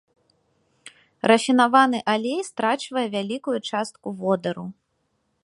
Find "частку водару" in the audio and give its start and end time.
3.69-4.65